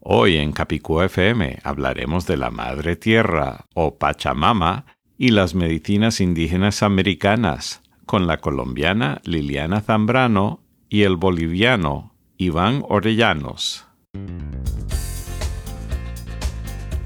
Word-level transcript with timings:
Hoy 0.00 0.36
en 0.36 0.52
Capicúa 0.52 1.06
FM 1.06 1.58
hablaremos 1.64 2.26
de 2.26 2.36
la 2.36 2.50
Madre 2.50 2.96
Tierra 2.96 3.66
o 3.74 3.98
Pachamama 3.98 4.86
y 5.16 5.30
las 5.30 5.54
medicinas 5.54 6.20
indígenas 6.20 6.82
americanas 6.82 7.82
con 8.06 8.26
la 8.26 8.38
colombiana 8.38 9.20
Liliana 9.24 9.80
Zambrano 9.80 10.62
y 10.88 11.02
el 11.02 11.16
boliviano 11.16 12.14
Iván 12.36 12.84
Orellanos. 12.88 13.86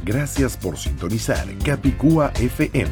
Gracias 0.04 0.56
por 0.56 0.76
sintonizar 0.76 1.46
Capicúa 1.64 2.32
FM. 2.34 2.90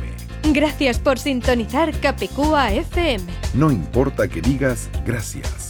Gracias 0.54 0.98
por 0.98 1.18
sintonizar 1.18 1.92
Capicúa 2.00 2.72
FM. 2.72 3.24
No 3.54 3.70
importa 3.70 4.26
que 4.28 4.40
digas 4.40 4.88
gracias. 5.04 5.69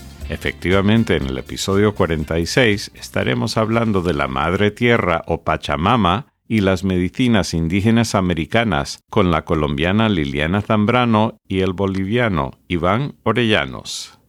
Efectivamente, 0.31 1.17
en 1.17 1.25
el 1.25 1.37
episodio 1.37 1.93
46 1.93 2.91
estaremos 2.95 3.57
hablando 3.57 4.01
de 4.01 4.13
la 4.13 4.29
Madre 4.29 4.71
Tierra 4.71 5.23
o 5.27 5.43
Pachamama 5.43 6.27
y 6.47 6.61
las 6.61 6.85
medicinas 6.85 7.53
indígenas 7.53 8.15
americanas 8.15 9.03
con 9.09 9.29
la 9.29 9.43
colombiana 9.43 10.07
Liliana 10.07 10.61
Zambrano 10.61 11.35
y 11.49 11.59
el 11.59 11.73
boliviano 11.73 12.51
Iván 12.69 13.15
Orellanos. 13.23 14.19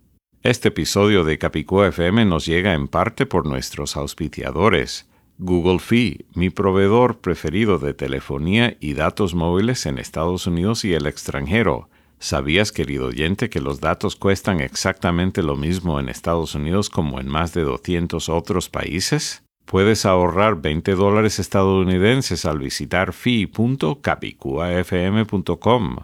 Este 0.43 0.71
episodio 0.71 1.23
de 1.23 1.39
Capicúa 1.39 1.87
FM 1.87 2.25
nos 2.25 2.47
llega 2.47 2.75
en 2.75 2.89
parte 2.89 3.25
por 3.25 3.47
nuestros 3.47 3.97
auspiciadores. 3.97 5.09
Google 5.39 5.79
Fee, 5.79 6.27
mi 6.35 6.51
proveedor 6.51 7.21
preferido 7.21 7.79
de 7.79 7.95
telefonía 7.95 8.77
y 8.81 8.95
datos 8.95 9.37
móviles 9.37 9.87
en 9.87 9.99
Estados 9.99 10.49
Unidos 10.49 10.85
y 10.85 10.95
el 10.95 11.07
extranjero, 11.07 11.91
¿Sabías, 12.23 12.71
querido 12.71 13.09
oyente, 13.09 13.51
que 13.51 13.61
los 13.61 13.81
datos 13.81 14.15
cuestan 14.15 14.61
exactamente 14.61 15.43
lo 15.43 15.57
mismo 15.57 15.99
en 15.99 16.09
Estados 16.09 16.55
Unidos 16.55 16.89
como 16.89 17.19
en 17.19 17.27
más 17.27 17.53
de 17.53 17.63
200 17.63 18.29
otros 18.29 18.69
países? 18.69 19.43
Puedes 19.65 20.07
ahorrar 20.07 20.61
20 20.61 20.95
dólares 20.95 21.41
estadounidenses 21.41 22.45
al 22.45 22.61
visitar 22.61 23.13
fi.capicuafm.com. 23.13 25.97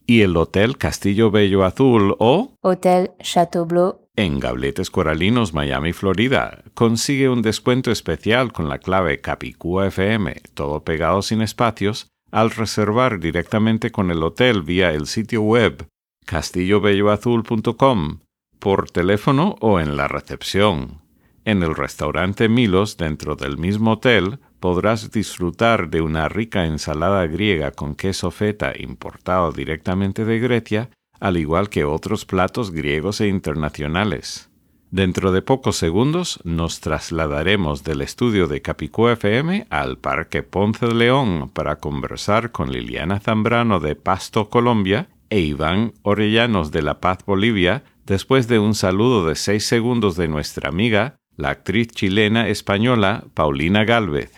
Y 0.07 0.21
el 0.21 0.35
Hotel 0.35 0.79
Castillo 0.79 1.29
Bello 1.29 1.63
Azul 1.63 2.15
o 2.17 2.53
Hotel 2.63 3.11
Chateau 3.21 3.67
Bleu 3.67 4.06
en 4.17 4.39
Gabletes 4.39 4.89
Coralinos, 4.89 5.53
Miami, 5.53 5.93
Florida. 5.93 6.63
Consigue 6.73 7.29
un 7.29 7.41
descuento 7.41 7.91
especial 7.91 8.51
con 8.51 8.67
la 8.67 8.79
clave 8.79 9.21
Capicúa 9.21 9.87
FM, 9.87 10.41
todo 10.53 10.83
pegado 10.83 11.21
sin 11.21 11.41
espacios, 11.41 12.07
al 12.31 12.49
reservar 12.51 13.19
directamente 13.19 13.91
con 13.91 14.11
el 14.11 14.21
hotel 14.23 14.63
vía 14.63 14.91
el 14.91 15.07
sitio 15.07 15.43
web 15.43 15.87
castillobelloazul.com, 16.25 18.19
por 18.59 18.89
teléfono 18.89 19.55
o 19.61 19.79
en 19.79 19.95
la 19.95 20.09
recepción. 20.09 20.99
En 21.45 21.63
el 21.63 21.75
restaurante 21.75 22.49
Milos, 22.49 22.97
dentro 22.97 23.37
del 23.37 23.57
mismo 23.57 23.93
hotel, 23.93 24.39
podrás 24.59 25.11
disfrutar 25.11 25.89
de 25.89 26.01
una 26.01 26.27
rica 26.27 26.65
ensalada 26.65 27.25
griega 27.27 27.71
con 27.71 27.95
queso 27.95 28.31
feta 28.31 28.73
importado 28.77 29.53
directamente 29.53 30.25
de 30.25 30.39
Grecia 30.39 30.89
al 31.19 31.37
igual 31.37 31.69
que 31.69 31.85
otros 31.85 32.25
platos 32.25 32.71
griegos 32.71 33.21
e 33.21 33.27
internacionales. 33.27 34.49
Dentro 34.89 35.33
de 35.33 35.41
pocos 35.41 35.75
segundos 35.75 36.39
nos 36.45 36.79
trasladaremos 36.79 37.83
del 37.83 38.01
estudio 38.01 38.47
de 38.47 38.61
Capicú 38.61 39.09
FM 39.09 39.67
al 39.69 39.97
Parque 39.97 40.43
Ponce 40.43 40.87
de 40.87 40.93
León 40.93 41.49
para 41.53 41.75
conversar 41.75 42.51
con 42.51 42.71
Liliana 42.71 43.19
Zambrano 43.19 43.81
de 43.81 43.95
Pasto, 43.95 44.49
Colombia, 44.49 45.09
e 45.29 45.39
Iván 45.41 45.93
Orellanos 46.03 46.71
de 46.71 46.81
La 46.81 46.99
Paz, 47.01 47.19
Bolivia, 47.25 47.83
después 48.05 48.47
de 48.47 48.59
un 48.59 48.75
saludo 48.75 49.25
de 49.25 49.35
seis 49.35 49.65
segundos 49.65 50.15
de 50.15 50.27
nuestra 50.27 50.69
amiga, 50.69 51.17
la 51.35 51.49
actriz 51.49 51.89
chilena 51.89 52.47
española 52.47 53.25
Paulina 53.33 53.83
Gálvez. 53.83 54.31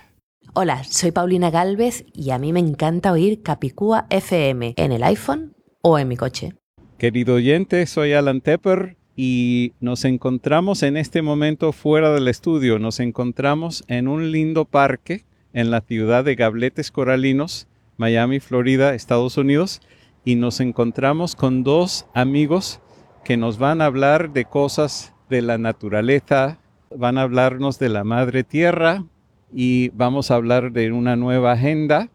Hola, 0.54 0.84
soy 0.84 1.12
Paulina 1.12 1.52
Gálvez 1.52 2.06
y 2.14 2.32
a 2.32 2.40
mí 2.40 2.54
me 2.54 2.60
encanta 2.60 3.12
oír 3.12 3.44
Capicúa 3.44 4.08
FM 4.10 4.74
en 4.76 4.92
el 4.92 5.04
iPhone 5.04 5.54
o 5.82 6.00
en 6.00 6.08
mi 6.08 6.18
coche. 6.18 6.56
Querido 7.00 7.36
oyente, 7.36 7.86
soy 7.86 8.12
Alan 8.12 8.42
Tepper 8.42 8.98
y 9.16 9.72
nos 9.80 10.04
encontramos 10.04 10.84
en 10.84 10.98
este 10.98 11.22
momento 11.22 11.72
fuera 11.72 12.12
del 12.12 12.28
estudio. 12.28 12.78
Nos 12.78 13.00
encontramos 13.00 13.86
en 13.88 14.10
un 14.10 14.34
lindo 14.34 14.66
parque 14.66 15.24
en 15.54 15.72
la 15.72 15.80
ciudad 15.80 16.26
de 16.26 16.36
Gabletes 16.36 16.92
Coralinos, 16.92 17.70
Miami, 17.96 18.42
Florida, 18.42 18.94
Estados 18.94 19.38
Unidos, 19.38 19.80
y 20.26 20.36
nos 20.36 20.60
encontramos 20.60 21.38
con 21.38 21.64
dos 21.64 22.06
amigos 22.14 22.82
que 23.24 23.38
nos 23.38 23.60
van 23.60 23.82
a 23.82 23.86
hablar 23.86 24.34
de 24.34 24.44
cosas 24.44 25.14
de 25.30 25.42
la 25.42 25.58
naturaleza, 25.58 26.60
van 26.94 27.18
a 27.18 27.22
hablarnos 27.22 27.80
de 27.80 27.88
la 27.88 28.04
madre 28.04 28.44
tierra 28.44 29.06
y 29.54 29.88
vamos 29.92 30.32
a 30.32 30.36
hablar 30.36 30.74
de 30.74 30.92
una 30.92 31.16
nueva 31.16 31.54
agenda 31.54 32.10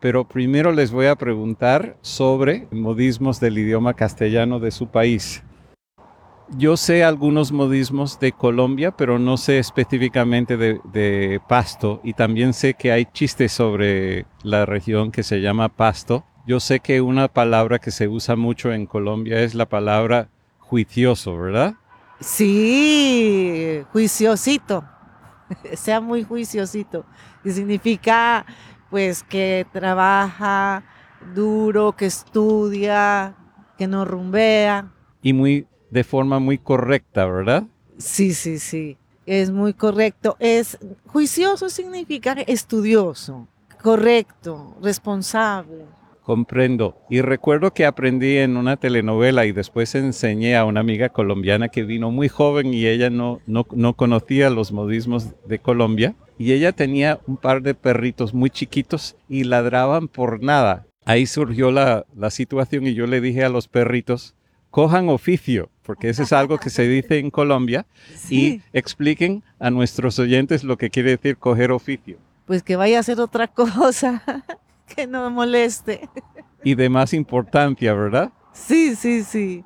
pero 0.00 0.26
primero 0.26 0.72
les 0.72 0.90
voy 0.90 1.06
a 1.06 1.16
preguntar 1.16 1.96
sobre 2.02 2.68
modismos 2.70 3.40
del 3.40 3.58
idioma 3.58 3.94
castellano 3.94 4.60
de 4.60 4.70
su 4.70 4.88
país. 4.88 5.42
Yo 6.56 6.78
sé 6.78 7.04
algunos 7.04 7.52
modismos 7.52 8.18
de 8.20 8.32
Colombia, 8.32 8.92
pero 8.92 9.18
no 9.18 9.36
sé 9.36 9.58
específicamente 9.58 10.56
de, 10.56 11.40
Pasto 11.46 12.00
y 12.02 12.14
también 12.14 12.54
sé 12.54 12.74
que 12.74 12.90
hay 12.90 13.04
chistes 13.04 13.52
sobre 13.52 14.24
la 14.42 14.64
región 14.64 15.10
que 15.12 15.22
se 15.22 15.40
llama 15.40 15.68
Pasto. 15.68 16.24
Yo 16.46 16.58
sé 16.58 16.80
que 16.80 17.02
una 17.02 17.28
palabra 17.28 17.78
que 17.78 17.90
se 17.90 18.08
usa 18.08 18.34
mucho 18.34 18.72
en 18.72 18.86
Colombia 18.86 19.40
es 19.40 19.54
la 19.54 19.66
palabra 19.66 20.30
juicioso, 20.58 21.36
¿verdad? 21.36 21.74
Sí, 22.20 23.82
juiciosito. 23.92 24.84
sea 25.74 26.00
muy 26.00 26.22
juiciosito. 26.22 27.04
Y 27.44 27.50
significa 27.50 28.44
pues 28.90 29.22
que 29.22 29.66
trabaja 29.72 30.82
duro, 31.34 31.92
que 31.92 32.06
estudia, 32.06 33.34
que 33.76 33.86
no 33.86 34.04
rumbea. 34.04 34.92
Y 35.22 35.32
muy 35.32 35.66
de 35.90 36.04
forma 36.04 36.38
muy 36.38 36.58
correcta, 36.58 37.26
¿verdad? 37.26 37.64
Sí, 37.98 38.34
sí, 38.34 38.58
sí. 38.58 38.96
Es 39.26 39.50
muy 39.50 39.74
correcto. 39.74 40.36
Es 40.38 40.78
juicioso 41.06 41.68
significa 41.68 42.32
estudioso, 42.46 43.46
correcto, 43.82 44.76
responsable. 44.82 45.84
Comprendo. 46.22 46.96
Y 47.08 47.22
recuerdo 47.22 47.72
que 47.72 47.86
aprendí 47.86 48.36
en 48.36 48.58
una 48.58 48.76
telenovela 48.76 49.46
y 49.46 49.52
después 49.52 49.94
enseñé 49.94 50.56
a 50.56 50.66
una 50.66 50.80
amiga 50.80 51.08
colombiana 51.08 51.68
que 51.68 51.84
vino 51.84 52.10
muy 52.10 52.28
joven 52.28 52.74
y 52.74 52.86
ella 52.86 53.08
no, 53.08 53.40
no, 53.46 53.66
no 53.72 53.94
conocía 53.94 54.50
los 54.50 54.70
modismos 54.70 55.28
de 55.46 55.58
Colombia 55.58 56.14
y 56.38 56.52
ella 56.52 56.72
tenía 56.72 57.20
un 57.26 57.36
par 57.36 57.62
de 57.62 57.74
perritos 57.74 58.32
muy 58.32 58.48
chiquitos 58.48 59.16
y 59.28 59.44
ladraban 59.44 60.08
por 60.08 60.42
nada. 60.42 60.86
Ahí 61.04 61.26
surgió 61.26 61.70
la, 61.70 62.04
situación 62.30 62.86
y 62.86 62.94
yo 62.94 63.06
le 63.06 63.20
dije 63.20 63.44
a 63.44 63.48
los 63.48 63.66
perritos, 63.66 64.34
cojan 64.70 65.08
oficio, 65.08 65.70
porque 65.82 66.10
eso 66.10 66.22
es 66.22 66.32
algo 66.32 66.58
que 66.58 66.70
se 66.70 66.86
dice 66.86 67.18
en 67.18 67.30
Colombia, 67.30 67.86
y 68.28 68.60
expliquen 68.72 69.42
a 69.58 69.70
nuestros 69.70 70.18
oyentes 70.18 70.64
lo 70.64 70.76
que 70.76 70.90
quiere 70.90 71.10
decir 71.10 71.38
coger 71.38 71.72
oficio. 71.72 72.18
Pues 72.44 72.62
que 72.62 72.76
vaya 72.76 72.98
a 72.98 73.00
hacer 73.00 73.20
otra 73.20 73.48
cosa, 73.48 74.22
que 74.94 75.06
no 75.06 75.30
moleste. 75.30 76.08
Y 76.62 76.74
de 76.74 76.88
más 76.88 77.14
importancia, 77.14 77.94
¿verdad? 77.94 78.30
Sí, 78.52 78.94
sí, 78.94 79.24
sí. 79.24 79.64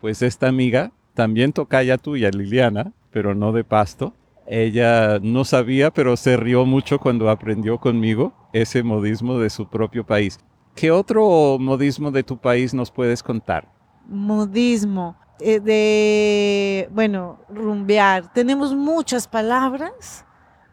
Pues 0.00 0.22
esta 0.22 0.46
amiga, 0.46 0.92
también 1.14 1.52
toca 1.52 1.82
ya 1.82 1.96
tuya, 1.96 2.30
Liliana, 2.30 2.92
pero 3.10 3.34
no 3.34 3.52
de 3.52 3.64
pasto, 3.64 4.14
ella 4.46 5.18
no 5.20 5.44
sabía, 5.44 5.90
pero 5.90 6.16
se 6.16 6.36
rió 6.36 6.64
mucho 6.64 6.98
cuando 6.98 7.28
aprendió 7.30 7.78
conmigo 7.78 8.32
ese 8.52 8.82
modismo 8.82 9.38
de 9.38 9.50
su 9.50 9.68
propio 9.68 10.04
país. 10.04 10.38
¿Qué 10.74 10.90
otro 10.90 11.56
modismo 11.58 12.10
de 12.10 12.22
tu 12.22 12.36
país 12.36 12.74
nos 12.74 12.90
puedes 12.90 13.22
contar? 13.22 13.68
Modismo. 14.08 15.16
eh, 15.40 15.60
de, 15.60 16.88
bueno, 16.92 17.38
rumbear. 17.48 18.32
Tenemos 18.32 18.74
muchas 18.74 19.26
palabras 19.28 20.24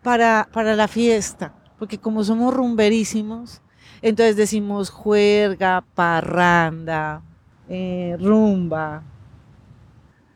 para, 0.01 0.47
para 0.53 0.75
la 0.75 0.87
fiesta, 0.87 1.53
porque 1.79 1.97
como 1.97 2.23
somos 2.23 2.53
rumberísimos, 2.53 3.61
entonces 4.01 4.35
decimos 4.35 4.89
juerga, 4.89 5.83
parranda, 5.95 7.21
eh, 7.69 8.17
rumba. 8.19 9.03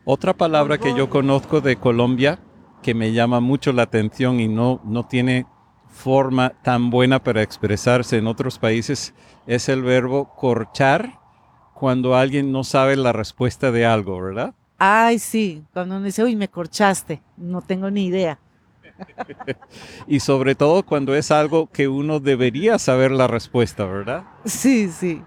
Otra 0.04 0.32
palabra 0.32 0.78
que 0.78 0.94
yo 0.94 1.10
conozco 1.10 1.60
de 1.60 1.76
Colombia 1.76 2.38
que 2.88 2.94
me 2.94 3.12
llama 3.12 3.40
mucho 3.40 3.74
la 3.74 3.82
atención 3.82 4.40
y 4.40 4.48
no, 4.48 4.80
no 4.82 5.04
tiene 5.04 5.44
forma 5.90 6.54
tan 6.62 6.88
buena 6.88 7.22
para 7.22 7.42
expresarse 7.42 8.16
en 8.16 8.26
otros 8.26 8.58
países 8.58 9.12
es 9.46 9.68
el 9.68 9.82
verbo 9.82 10.34
corchar 10.34 11.20
cuando 11.74 12.16
alguien 12.16 12.50
no 12.50 12.64
sabe 12.64 12.96
la 12.96 13.12
respuesta 13.12 13.70
de 13.72 13.84
algo, 13.84 14.18
¿verdad? 14.22 14.54
Ay, 14.78 15.18
sí, 15.18 15.62
cuando 15.74 15.96
uno 15.96 16.06
dice, 16.06 16.24
uy, 16.24 16.34
me 16.34 16.48
corchaste, 16.48 17.20
no 17.36 17.60
tengo 17.60 17.90
ni 17.90 18.06
idea. 18.06 18.38
y 20.06 20.20
sobre 20.20 20.54
todo 20.54 20.82
cuando 20.82 21.14
es 21.14 21.30
algo 21.30 21.66
que 21.70 21.88
uno 21.88 22.20
debería 22.20 22.78
saber 22.78 23.10
la 23.10 23.26
respuesta, 23.26 23.84
¿verdad? 23.84 24.24
Sí, 24.46 24.88
sí, 24.88 25.22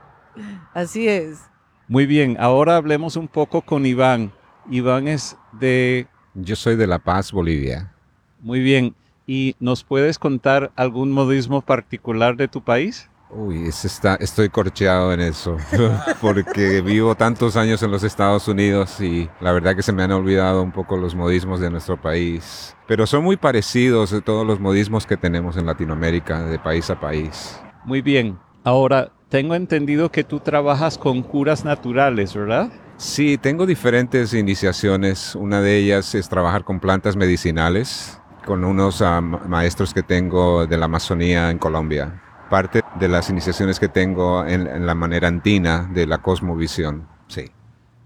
así 0.73 1.07
es. 1.07 1.41
Muy 1.87 2.07
bien, 2.07 2.37
ahora 2.39 2.75
hablemos 2.75 3.17
un 3.17 3.27
poco 3.27 3.61
con 3.61 3.85
Iván. 3.85 4.33
Iván 4.67 5.07
es 5.07 5.37
de... 5.51 6.07
Yo 6.33 6.55
soy 6.55 6.75
de 6.75 6.87
La 6.87 6.99
Paz, 6.99 7.31
Bolivia. 7.31 7.91
Muy 8.39 8.61
bien, 8.61 8.95
¿y 9.27 9.55
nos 9.59 9.83
puedes 9.83 10.17
contar 10.17 10.71
algún 10.75 11.11
modismo 11.11 11.61
particular 11.61 12.37
de 12.37 12.47
tu 12.47 12.61
país? 12.63 13.09
Uy, 13.29 13.67
está, 13.67 14.15
estoy 14.15 14.49
corcheado 14.49 15.13
en 15.13 15.21
eso, 15.21 15.57
porque 16.21 16.81
vivo 16.81 17.15
tantos 17.15 17.55
años 17.55 17.81
en 17.81 17.91
los 17.91 18.03
Estados 18.03 18.47
Unidos 18.47 18.99
y 18.99 19.29
la 19.39 19.53
verdad 19.53 19.75
que 19.75 19.83
se 19.83 19.93
me 19.93 20.03
han 20.03 20.11
olvidado 20.11 20.61
un 20.61 20.71
poco 20.71 20.97
los 20.97 21.15
modismos 21.15 21.61
de 21.61 21.69
nuestro 21.69 21.99
país. 21.99 22.75
Pero 22.87 23.07
son 23.07 23.23
muy 23.23 23.37
parecidos 23.37 24.11
de 24.11 24.21
todos 24.21 24.45
los 24.45 24.59
modismos 24.59 25.05
que 25.05 25.15
tenemos 25.15 25.55
en 25.55 25.65
Latinoamérica, 25.65 26.43
de 26.43 26.59
país 26.59 26.89
a 26.89 26.99
país. 26.99 27.57
Muy 27.85 28.01
bien. 28.01 28.37
Ahora, 28.63 29.11
tengo 29.29 29.55
entendido 29.55 30.11
que 30.11 30.25
tú 30.25 30.41
trabajas 30.41 30.97
con 30.97 31.23
curas 31.23 31.63
naturales, 31.63 32.35
¿verdad? 32.35 32.69
Sí, 33.01 33.39
tengo 33.39 33.65
diferentes 33.65 34.31
iniciaciones. 34.35 35.33
Una 35.33 35.59
de 35.59 35.75
ellas 35.75 36.13
es 36.13 36.29
trabajar 36.29 36.63
con 36.63 36.79
plantas 36.79 37.15
medicinales, 37.15 38.19
con 38.45 38.63
unos 38.63 39.01
ah, 39.01 39.21
maestros 39.21 39.91
que 39.91 40.03
tengo 40.03 40.67
de 40.67 40.77
la 40.77 40.85
Amazonía 40.85 41.49
en 41.49 41.57
Colombia 41.57 42.21
parte 42.51 42.81
de 42.99 43.07
las 43.07 43.29
iniciaciones 43.29 43.79
que 43.79 43.87
tengo 43.87 44.45
en, 44.45 44.85
la 44.85 44.93
manera 44.93 45.29
andina 45.29 45.89
de 45.91 46.05
la 46.05 46.19
cosmovisión. 46.19 47.07
Sí. 47.27 47.45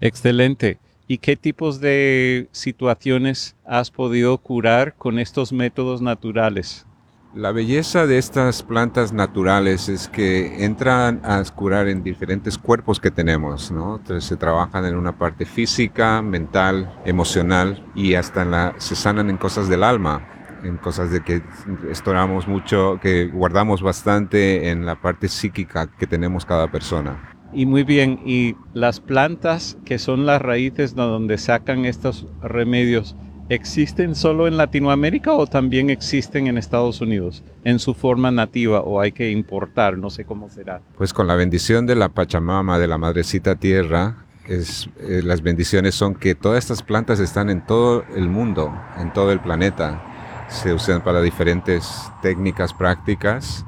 Excelente. 0.00 0.78
¿Y 1.08 1.18
qué 1.18 1.36
tipos 1.36 1.80
de 1.80 2.48
situaciones 2.52 3.56
has 3.66 3.90
podido 3.90 4.38
curar 4.38 4.94
con 4.94 5.18
estos 5.18 5.52
métodos 5.52 6.00
naturales? 6.00 6.86
La 7.36 7.52
belleza 7.52 8.06
de 8.06 8.16
estas 8.16 8.62
plantas 8.62 9.12
naturales 9.12 9.90
es 9.90 10.08
que 10.08 10.64
entran 10.64 11.20
a 11.22 11.42
curar 11.54 11.86
en 11.86 12.02
diferentes 12.02 12.56
cuerpos 12.56 12.98
que 12.98 13.10
tenemos, 13.10 13.70
¿no? 13.70 14.00
Se 14.20 14.38
trabajan 14.38 14.86
en 14.86 14.96
una 14.96 15.18
parte 15.18 15.44
física, 15.44 16.22
mental, 16.22 16.98
emocional 17.04 17.84
y 17.94 18.14
hasta 18.14 18.46
la, 18.46 18.74
se 18.78 18.96
sanan 18.96 19.28
en 19.28 19.36
cosas 19.36 19.68
del 19.68 19.84
alma 19.84 20.26
en 20.64 20.78
cosas 20.78 21.10
de 21.10 21.22
que 21.22 21.42
estoramos 21.90 22.48
mucho, 22.48 22.98
que 23.02 23.26
guardamos 23.26 23.82
bastante 23.82 24.70
en 24.70 24.86
la 24.86 24.98
parte 24.98 25.28
psíquica 25.28 25.88
que 25.98 26.06
tenemos 26.06 26.46
cada 26.46 26.72
persona. 26.72 27.36
Y 27.52 27.66
muy 27.66 27.84
bien, 27.84 28.18
y 28.24 28.56
las 28.72 28.98
plantas 28.98 29.76
que 29.84 29.98
son 29.98 30.24
las 30.24 30.40
raíces 30.40 30.96
de 30.96 31.02
donde 31.02 31.36
sacan 31.36 31.84
estos 31.84 32.26
remedios, 32.40 33.14
¿existen 33.48 34.14
solo 34.14 34.46
en 34.46 34.56
Latinoamérica 34.56 35.32
o 35.32 35.46
también 35.46 35.90
existen 35.90 36.46
en 36.46 36.58
Estados 36.58 37.00
Unidos 37.00 37.42
en 37.64 37.78
su 37.78 37.94
forma 37.94 38.30
nativa 38.30 38.80
o 38.80 39.00
hay 39.00 39.12
que 39.12 39.30
importar? 39.30 39.98
No 39.98 40.10
sé 40.10 40.24
cómo 40.24 40.48
será. 40.48 40.80
Pues 40.96 41.12
con 41.12 41.26
la 41.26 41.34
bendición 41.34 41.86
de 41.86 41.96
la 41.96 42.08
Pachamama, 42.08 42.78
de 42.78 42.86
la 42.86 42.98
Madrecita 42.98 43.56
Tierra, 43.56 44.26
eh, 44.48 45.22
las 45.24 45.42
bendiciones 45.42 45.94
son 45.94 46.14
que 46.14 46.34
todas 46.34 46.58
estas 46.58 46.82
plantas 46.82 47.18
están 47.18 47.50
en 47.50 47.66
todo 47.66 48.04
el 48.14 48.28
mundo, 48.28 48.72
en 48.98 49.12
todo 49.12 49.32
el 49.32 49.40
planeta 49.40 50.02
se 50.48 50.72
usan 50.72 51.02
para 51.02 51.20
diferentes 51.20 52.10
técnicas 52.22 52.72
prácticas, 52.72 53.64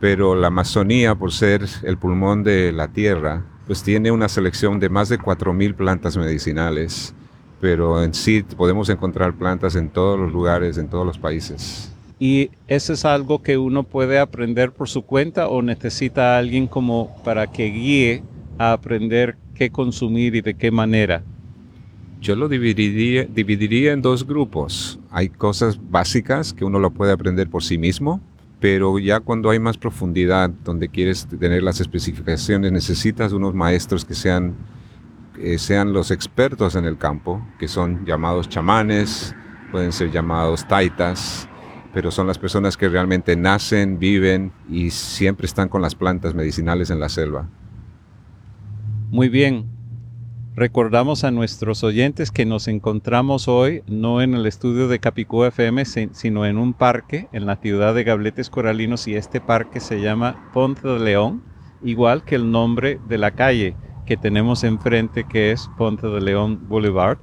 pero 0.00 0.34
la 0.34 0.48
Amazonía, 0.48 1.14
por 1.14 1.32
ser 1.32 1.66
el 1.82 1.98
pulmón 1.98 2.42
de 2.42 2.72
la 2.72 2.88
tierra, 2.88 3.44
pues 3.66 3.82
tiene 3.82 4.10
una 4.10 4.28
selección 4.28 4.80
de 4.80 4.88
más 4.88 5.08
de 5.08 5.18
4.000 5.18 5.74
plantas 5.74 6.16
medicinales, 6.16 7.14
pero 7.62 8.02
en 8.02 8.12
sí 8.12 8.42
podemos 8.56 8.88
encontrar 8.88 9.34
plantas 9.34 9.76
en 9.76 9.88
todos 9.88 10.18
los 10.18 10.32
lugares, 10.32 10.78
en 10.78 10.88
todos 10.88 11.06
los 11.06 11.16
países. 11.16 11.92
¿Y 12.18 12.50
eso 12.66 12.92
es 12.92 13.04
algo 13.04 13.40
que 13.40 13.56
uno 13.56 13.84
puede 13.84 14.18
aprender 14.18 14.72
por 14.72 14.88
su 14.88 15.02
cuenta 15.02 15.46
o 15.46 15.62
necesita 15.62 16.34
a 16.34 16.38
alguien 16.38 16.66
como 16.66 17.14
para 17.22 17.46
que 17.46 17.66
guíe 17.66 18.24
a 18.58 18.72
aprender 18.72 19.36
qué 19.54 19.70
consumir 19.70 20.34
y 20.34 20.40
de 20.40 20.54
qué 20.54 20.72
manera? 20.72 21.22
Yo 22.20 22.34
lo 22.34 22.48
dividiría, 22.48 23.26
dividiría 23.32 23.92
en 23.92 24.02
dos 24.02 24.26
grupos. 24.26 24.98
Hay 25.12 25.28
cosas 25.28 25.78
básicas 25.88 26.52
que 26.52 26.64
uno 26.64 26.80
lo 26.80 26.90
puede 26.90 27.12
aprender 27.12 27.48
por 27.48 27.62
sí 27.62 27.78
mismo, 27.78 28.20
pero 28.58 28.98
ya 28.98 29.20
cuando 29.20 29.50
hay 29.50 29.60
más 29.60 29.78
profundidad, 29.78 30.50
donde 30.64 30.88
quieres 30.88 31.28
tener 31.28 31.62
las 31.62 31.80
especificaciones, 31.80 32.72
necesitas 32.72 33.32
unos 33.32 33.54
maestros 33.54 34.04
que 34.04 34.14
sean, 34.14 34.54
sean 35.58 35.92
los 35.92 36.10
expertos 36.10 36.76
en 36.76 36.84
el 36.84 36.98
campo, 36.98 37.46
que 37.58 37.68
son 37.68 38.04
llamados 38.04 38.48
chamanes, 38.48 39.34
pueden 39.70 39.92
ser 39.92 40.10
llamados 40.10 40.66
taitas, 40.68 41.48
pero 41.92 42.10
son 42.10 42.26
las 42.26 42.38
personas 42.38 42.76
que 42.76 42.88
realmente 42.88 43.36
nacen, 43.36 43.98
viven 43.98 44.52
y 44.68 44.90
siempre 44.90 45.46
están 45.46 45.68
con 45.68 45.82
las 45.82 45.94
plantas 45.94 46.34
medicinales 46.34 46.90
en 46.90 47.00
la 47.00 47.08
selva. 47.08 47.48
Muy 49.10 49.28
bien, 49.28 49.72
Recordamos 50.54 51.24
a 51.24 51.30
nuestros 51.30 51.82
oyentes 51.82 52.30
que 52.30 52.44
nos 52.44 52.68
encontramos 52.68 53.48
hoy 53.48 53.82
no 53.86 54.20
en 54.20 54.34
el 54.34 54.44
estudio 54.44 54.86
de 54.86 54.98
Capicú 54.98 55.44
FM, 55.44 55.82
sino 55.86 56.44
en 56.44 56.58
un 56.58 56.74
parque 56.74 57.26
en 57.32 57.46
la 57.46 57.56
ciudad 57.56 57.94
de 57.94 58.04
Gabletes 58.04 58.50
Coralinos 58.50 59.08
y 59.08 59.14
este 59.14 59.40
parque 59.40 59.80
se 59.80 60.02
llama 60.02 60.50
Ponce 60.52 60.86
de 60.86 60.98
León, 60.98 61.42
igual 61.82 62.22
que 62.22 62.34
el 62.34 62.50
nombre 62.50 63.00
de 63.08 63.16
la 63.16 63.30
calle 63.30 63.76
que 64.12 64.18
tenemos 64.18 64.62
enfrente 64.62 65.24
que 65.24 65.52
es 65.52 65.70
Ponce 65.78 66.06
de 66.06 66.20
León 66.20 66.68
Boulevard. 66.68 67.16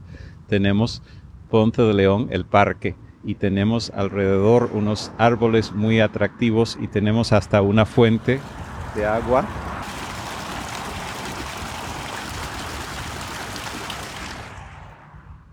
Tenemos 0.48 1.04
Ponce 1.48 1.84
de 1.84 1.94
León, 1.94 2.30
el 2.32 2.46
parque, 2.46 2.96
y 3.24 3.36
tenemos 3.36 3.92
alrededor 3.92 4.72
unos 4.74 5.12
árboles 5.20 5.72
muy 5.72 6.00
atractivos 6.00 6.80
y 6.82 6.88
tenemos 6.88 7.32
hasta 7.32 7.62
una 7.62 7.86
fuente 7.86 8.40
de 8.96 9.06
agua 9.06 9.46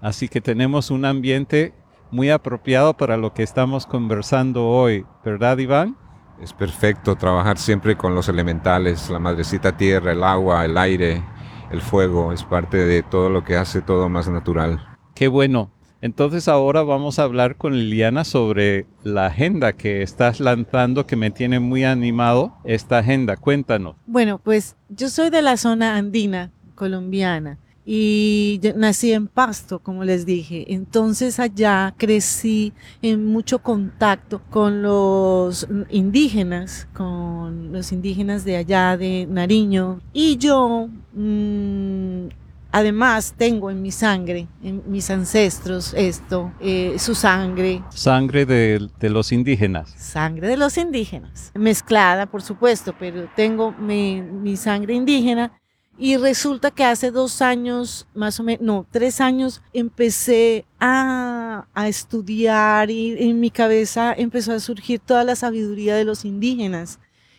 Así 0.01 0.31
que 0.31 0.41
tenemos 0.41 0.91
un 0.91 1.05
ambiente 1.05 1.75
muy 2.11 2.31
apropiado 2.31 2.97
para 2.97 3.19
lo 3.19 3.35
que 3.35 3.43
estamos 3.43 3.85
conversando 3.85 4.69
hoy, 4.69 5.05
¿verdad 5.23 5.59
Iván? 5.59 5.99
Es 6.41 6.53
perfecto 6.53 7.17
trabajar 7.17 7.57
siempre 7.59 7.97
con 7.97 8.15
los 8.15 8.29
elementales, 8.29 9.09
la 9.09 9.19
madrecita 9.19 9.77
tierra, 9.77 10.13
el 10.13 10.23
agua, 10.23 10.65
el 10.65 10.77
aire, 10.77 11.23
el 11.71 11.81
fuego, 11.81 12.33
es 12.33 12.45
parte 12.45 12.77
de 12.77 13.03
todo 13.03 13.31
lo 13.31 13.43
que 13.43 13.57
hace 13.57 13.81
todo 13.81 14.09
más 14.09 14.29
natural. 14.29 14.87
Qué 15.15 15.29
bueno. 15.29 15.71
Entonces 16.03 16.47
ahora 16.47 16.83
vamos 16.83 17.19
a 17.19 17.23
hablar 17.23 17.57
con 17.57 17.73
Liliana 17.73 18.25
sobre 18.25 18.87
la 19.03 19.27
agenda 19.27 19.73
que 19.73 20.03
estás 20.03 20.41
lanzando 20.41 21.07
que 21.07 21.17
me 21.17 21.31
tiene 21.31 21.59
muy 21.59 21.85
animado 21.85 22.55
esta 22.65 22.99
agenda. 22.99 23.37
Cuéntanos. 23.37 23.97
Bueno, 24.07 24.39
pues 24.39 24.77
yo 24.91 25.09
soy 25.09 25.31
de 25.31 25.41
la 25.41 25.57
zona 25.57 25.97
andina 25.97 26.53
colombiana 26.75 27.59
y 27.89 28.61
nací 28.75 29.13
en 29.13 29.29
Pasto, 29.29 29.79
como 29.79 30.03
les 30.03 30.27
dije. 30.27 30.75
Entonces 30.75 31.39
allá 31.39 31.95
crecí 31.97 32.73
en 33.01 33.25
mucho 33.25 33.61
contacto 33.61 34.43
con 34.51 34.83
los 34.83 35.69
indígenas, 35.89 36.89
con 36.93 37.73
los 37.73 37.93
indígenas 37.93 38.45
de 38.45 38.57
allá 38.57 38.97
de 38.97 39.29
Nariño. 39.31 40.01
Y 40.13 40.37
yo, 40.37 40.89
mm, 41.13 42.27
además, 42.73 43.35
tengo 43.37 43.71
en 43.71 43.81
mi 43.81 43.93
sangre, 43.93 44.49
en 44.65 44.83
mis 44.89 45.09
ancestros, 45.09 45.95
esto, 45.95 46.53
eh, 46.59 46.97
su 46.99 47.15
sangre. 47.15 47.85
Sangre 47.91 48.47
de, 48.47 48.91
los 49.09 49.31
indígenas. 49.31 49.95
Sangre 49.97 50.49
de 50.49 50.57
los 50.57 50.77
indígenas. 50.77 51.53
Mezclada, 51.55 52.27
por 52.27 52.43
supuesto, 52.43 52.97
pero 52.99 53.29
tengo 53.37 53.71
mi, 53.71 54.23
mi 54.23 54.57
sangre 54.57 54.95
indígena 54.95 55.53
y 55.99 56.17
resulta 56.17 56.71
que 56.71 56.85
hace 56.85 57.11
dos 57.11 57.41
años, 57.41 58.07
más 58.15 58.39
o 58.39 58.43
menos, 58.43 58.63
no, 58.63 58.87
tres 58.91 59.21
años, 59.21 59.63
empecé 59.73 60.67
a, 60.79 61.67
a, 61.75 61.89
estudiar 61.89 62.91
y 62.91 63.17
en 63.19 63.41
mi 63.41 63.51
cabeza 63.51 64.13
empezó 64.17 64.53
a 64.53 64.61
surgir 64.61 65.01
toda 65.01 65.25
la 65.25 65.37
sabiduría 65.37 65.97
de 65.97 66.05
los 66.05 66.25
indígenas, 66.25 66.99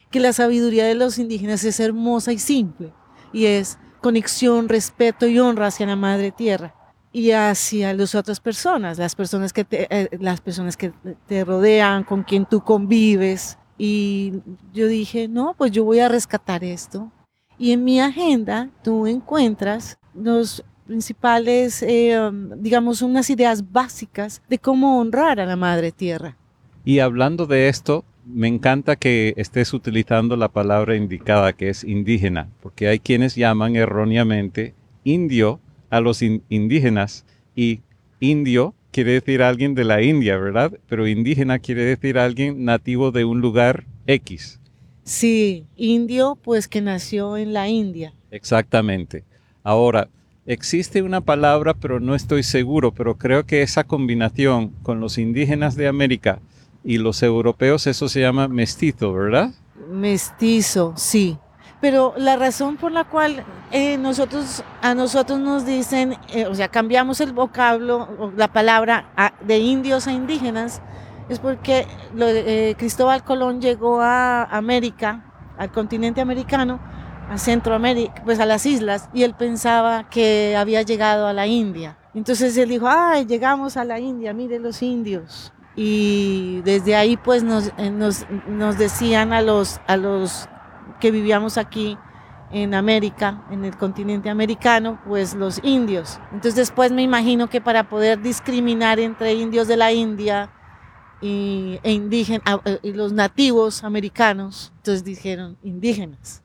que 0.09 0.19
la 0.19 0.33
sabiduría 0.33 0.85
de 0.85 0.95
los 0.95 1.19
indígenas 1.19 1.63
es 1.63 1.79
hermosa 1.79 2.33
y 2.33 2.39
simple, 2.39 2.93
y 3.31 3.45
es 3.45 3.77
conexión, 4.01 4.69
respeto 4.69 5.27
y 5.27 5.39
honra 5.39 5.67
hacia 5.67 5.85
la 5.85 5.95
madre 5.95 6.31
tierra 6.31 6.73
y 7.11 7.31
hacia 7.31 7.93
las 7.93 8.15
otras 8.15 8.39
personas, 8.39 8.97
las 8.97 9.15
personas 9.15 9.53
que 9.53 9.65
te, 9.65 9.87
eh, 9.89 10.09
las 10.19 10.41
personas 10.41 10.77
que 10.77 10.91
te 11.27 11.43
rodean, 11.43 12.03
con 12.03 12.23
quien 12.23 12.45
tú 12.45 12.61
convives. 12.61 13.57
Y 13.77 14.33
yo 14.73 14.87
dije, 14.87 15.27
no, 15.27 15.55
pues 15.57 15.71
yo 15.71 15.83
voy 15.83 15.99
a 15.99 16.09
rescatar 16.09 16.63
esto. 16.63 17.11
Y 17.59 17.71
en 17.71 17.83
mi 17.83 17.99
agenda 17.99 18.69
tú 18.83 19.07
encuentras 19.07 19.97
los 20.13 20.63
principales, 20.85 21.83
eh, 21.83 22.17
digamos, 22.57 23.01
unas 23.01 23.29
ideas 23.29 23.71
básicas 23.71 24.41
de 24.47 24.57
cómo 24.57 24.99
honrar 24.99 25.39
a 25.39 25.45
la 25.45 25.55
madre 25.55 25.91
tierra. 25.91 26.37
Y 26.85 26.99
hablando 26.99 27.45
de 27.45 27.67
esto, 27.67 28.05
me 28.25 28.47
encanta 28.47 28.95
que 28.95 29.33
estés 29.37 29.73
utilizando 29.73 30.35
la 30.35 30.49
palabra 30.49 30.95
indicada, 30.95 31.53
que 31.53 31.69
es 31.69 31.83
indígena, 31.83 32.49
porque 32.61 32.87
hay 32.87 32.99
quienes 32.99 33.35
llaman 33.35 33.75
erróneamente 33.75 34.73
indio 35.03 35.59
a 35.89 36.01
los 36.01 36.21
indígenas 36.21 37.25
y 37.55 37.81
indio 38.19 38.73
quiere 38.91 39.13
decir 39.13 39.41
alguien 39.41 39.75
de 39.75 39.83
la 39.83 40.01
India, 40.01 40.37
¿verdad? 40.37 40.73
Pero 40.87 41.07
indígena 41.07 41.59
quiere 41.59 41.83
decir 41.83 42.17
alguien 42.17 42.65
nativo 42.65 43.11
de 43.11 43.25
un 43.25 43.41
lugar 43.41 43.85
X. 44.07 44.59
Sí, 45.07 45.65
indio 45.77 46.37
pues 46.43 46.67
que 46.67 46.81
nació 46.81 47.37
en 47.37 47.53
la 47.53 47.69
India. 47.69 48.13
Exactamente. 48.29 49.23
Ahora, 49.63 50.09
existe 50.45 51.01
una 51.01 51.21
palabra, 51.21 51.73
pero 51.73 52.01
no 52.01 52.13
estoy 52.13 52.43
seguro, 52.43 52.91
pero 52.91 53.17
creo 53.17 53.45
que 53.45 53.61
esa 53.61 53.85
combinación 53.85 54.73
con 54.83 54.99
los 54.99 55.17
indígenas 55.17 55.77
de 55.77 55.87
América 55.87 56.39
y 56.83 56.97
los 56.97 57.23
europeos, 57.23 57.87
eso 57.87 58.09
se 58.09 58.19
llama 58.19 58.49
mestizo, 58.49 59.13
¿verdad? 59.13 59.51
Mestizo, 59.89 60.91
sí. 60.97 61.37
Pero 61.79 62.13
la 62.17 62.35
razón 62.35 62.75
por 62.75 62.91
la 62.91 63.05
cual 63.05 63.45
eh, 63.71 63.97
nosotros, 63.97 64.61
a 64.81 64.93
nosotros 64.93 65.39
nos 65.39 65.65
dicen, 65.65 66.17
eh, 66.33 66.47
o 66.47 66.53
sea, 66.53 66.67
cambiamos 66.67 67.21
el 67.21 67.31
vocablo, 67.31 68.33
la 68.35 68.49
palabra 68.51 69.33
de 69.39 69.59
indios 69.59 70.05
a 70.07 70.11
indígenas, 70.11 70.81
es 71.29 71.39
porque 71.39 71.87
eh, 72.17 72.75
Cristóbal 72.77 73.23
Colón 73.23 73.61
llegó 73.61 74.01
a 74.01 74.43
América, 74.43 75.23
al 75.57 75.71
continente 75.71 76.21
americano, 76.21 76.79
a 77.29 77.37
Centroamérica, 77.37 78.21
pues 78.23 78.39
a 78.39 78.45
las 78.45 78.65
islas, 78.65 79.09
y 79.13 79.23
él 79.23 79.33
pensaba 79.33 80.09
que 80.09 80.55
había 80.57 80.81
llegado 80.81 81.27
a 81.27 81.33
la 81.33 81.47
India. 81.47 81.97
Entonces 82.13 82.57
él 82.57 82.69
dijo, 82.69 82.87
ay, 82.87 83.25
llegamos 83.25 83.77
a 83.77 83.83
la 83.83 83.99
India, 83.99 84.33
miren 84.33 84.63
los 84.63 84.81
indios. 84.81 85.53
Y 85.75 86.61
desde 86.61 86.95
ahí 86.95 87.17
pues 87.17 87.43
nos, 87.43 87.71
nos, 87.77 88.25
nos 88.47 88.77
decían 88.77 89.33
a 89.33 89.41
los, 89.41 89.79
a 89.85 89.97
los 89.97 90.49
que 90.99 91.11
vivíamos 91.11 91.57
aquí 91.57 91.97
en 92.51 92.73
América, 92.73 93.43
en 93.51 93.65
el 93.65 93.77
continente 93.77 94.29
americano, 94.29 94.99
pues 95.05 95.35
los 95.35 95.59
indios. 95.63 96.19
Entonces 96.31 96.55
después 96.55 96.91
me 96.91 97.03
imagino 97.03 97.47
que 97.47 97.61
para 97.61 97.89
poder 97.89 98.21
discriminar 98.21 98.99
entre 98.99 99.33
indios 99.33 99.67
de 99.67 99.77
la 99.77 99.91
India 99.91 100.49
y, 101.21 101.79
e 101.83 101.91
indígenas, 101.91 102.43
ah, 102.45 102.61
eh, 102.65 102.79
y 102.83 102.93
los 102.93 103.13
nativos 103.13 103.83
americanos, 103.83 104.71
entonces 104.77 105.03
dijeron 105.03 105.57
indígenas. 105.63 106.43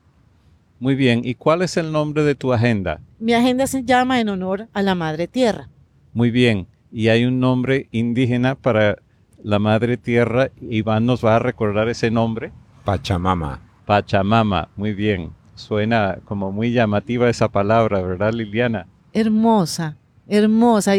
Muy 0.78 0.94
bien, 0.94 1.22
¿y 1.24 1.34
cuál 1.34 1.62
es 1.62 1.76
el 1.76 1.92
nombre 1.92 2.24
de 2.24 2.34
tu 2.34 2.52
agenda? 2.52 3.00
Mi 3.18 3.34
agenda 3.34 3.66
se 3.66 3.84
llama 3.84 4.20
en 4.20 4.28
honor 4.28 4.68
a 4.72 4.82
la 4.82 4.94
Madre 4.94 5.28
Tierra. 5.28 5.68
Muy 6.12 6.30
bien, 6.30 6.66
y 6.90 7.08
hay 7.08 7.24
un 7.24 7.38
nombre 7.38 7.88
indígena 7.92 8.54
para 8.54 8.98
la 9.42 9.58
Madre 9.58 9.96
Tierra. 9.96 10.50
Iván 10.60 11.06
nos 11.06 11.24
va 11.24 11.36
a 11.36 11.38
recordar 11.38 11.88
ese 11.88 12.10
nombre. 12.10 12.52
Pachamama. 12.84 13.60
Pachamama, 13.86 14.68
muy 14.76 14.92
bien. 14.92 15.32
Suena 15.54 16.18
como 16.24 16.50
muy 16.50 16.72
llamativa 16.72 17.28
esa 17.28 17.48
palabra, 17.48 18.02
¿verdad, 18.02 18.32
Liliana? 18.32 18.86
Hermosa, 19.12 19.96
hermosa. 20.26 20.94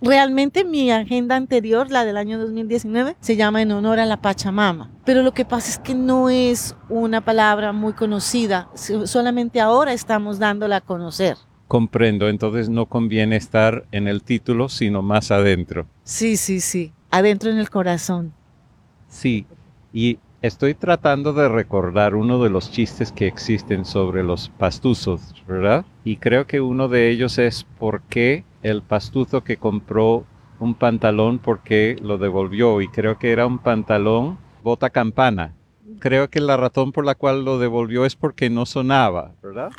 Realmente 0.00 0.64
mi 0.64 0.90
agenda 0.90 1.36
anterior, 1.36 1.90
la 1.90 2.04
del 2.04 2.16
año 2.16 2.38
2019, 2.38 3.16
se 3.20 3.36
llama 3.36 3.62
en 3.62 3.72
honor 3.72 4.00
a 4.00 4.06
la 4.06 4.20
Pachamama. 4.20 4.90
Pero 5.04 5.22
lo 5.22 5.32
que 5.32 5.44
pasa 5.44 5.70
es 5.70 5.78
que 5.78 5.94
no 5.94 6.30
es 6.30 6.76
una 6.88 7.20
palabra 7.20 7.72
muy 7.72 7.92
conocida, 7.92 8.68
solamente 8.74 9.60
ahora 9.60 9.92
estamos 9.92 10.38
dándola 10.38 10.76
a 10.76 10.80
conocer. 10.80 11.36
Comprendo, 11.68 12.28
entonces 12.28 12.68
no 12.68 12.86
conviene 12.86 13.36
estar 13.36 13.86
en 13.90 14.08
el 14.08 14.22
título, 14.22 14.68
sino 14.68 15.02
más 15.02 15.30
adentro. 15.30 15.86
Sí, 16.04 16.36
sí, 16.36 16.60
sí, 16.60 16.92
adentro 17.10 17.50
en 17.50 17.58
el 17.58 17.70
corazón. 17.70 18.32
Sí, 19.08 19.46
y 19.92 20.18
Estoy 20.44 20.74
tratando 20.74 21.32
de 21.32 21.48
recordar 21.48 22.14
uno 22.14 22.42
de 22.42 22.50
los 22.50 22.70
chistes 22.70 23.12
que 23.12 23.26
existen 23.26 23.86
sobre 23.86 24.22
los 24.22 24.50
pastuzos, 24.50 25.32
¿verdad? 25.48 25.86
Y 26.04 26.18
creo 26.18 26.46
que 26.46 26.60
uno 26.60 26.88
de 26.88 27.08
ellos 27.08 27.38
es 27.38 27.64
por 27.78 28.02
qué 28.02 28.44
el 28.64 28.82
pastuzo 28.82 29.44
que 29.44 29.58
compró 29.58 30.24
un 30.58 30.74
pantalón, 30.74 31.38
por 31.38 31.60
qué 31.60 31.96
lo 32.02 32.18
devolvió. 32.18 32.80
Y 32.80 32.88
creo 32.88 33.18
que 33.18 33.30
era 33.30 33.46
un 33.46 33.58
pantalón 33.58 34.38
bota 34.62 34.90
campana. 34.90 35.54
Creo 36.00 36.28
que 36.30 36.40
la 36.40 36.56
razón 36.56 36.90
por 36.90 37.04
la 37.04 37.14
cual 37.14 37.44
lo 37.44 37.58
devolvió 37.58 38.06
es 38.06 38.16
porque 38.16 38.48
no 38.50 38.64
sonaba, 38.66 39.32
¿verdad? 39.42 39.70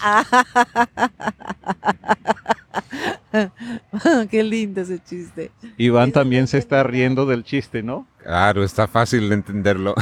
Qué 4.29 4.43
lindo 4.43 4.81
ese 4.81 4.99
chiste. 5.03 5.51
Iván 5.77 6.11
también 6.11 6.47
se 6.47 6.59
está 6.59 6.83
riendo 6.83 7.25
del 7.25 7.43
chiste, 7.43 7.81
¿no? 7.81 8.07
Claro, 8.23 8.63
está 8.63 8.87
fácil 8.87 9.27
de 9.29 9.35
entenderlo. 9.35 9.95